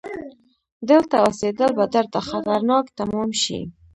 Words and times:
دلته 0.89 1.15
اوسيدل 1.25 1.71
به 1.77 1.85
درته 1.95 2.19
خطرناک 2.29 2.85
تمام 2.99 3.29
شي! 3.41 3.59